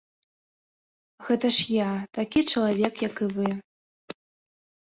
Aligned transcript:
Гэта 1.27 1.47
ж 1.57 1.67
я, 1.73 1.91
такі 2.19 2.39
чалавек, 2.51 2.93
як 3.09 3.15
і 3.27 3.29
вы. 3.37 3.47